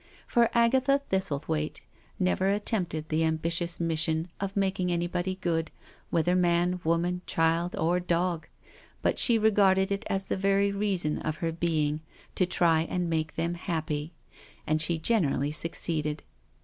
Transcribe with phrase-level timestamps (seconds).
[0.25, 1.81] For Agatha Thistle thwaite
[2.17, 5.69] never attempted the ambitious mission of mak ing anybody good,
[6.09, 8.47] whether man, woman, child, or dog,
[9.03, 12.01] but she regarded it as the very reason of her being
[12.33, 14.11] to try and make them happy,
[14.65, 16.21] and she generally suc ceeded.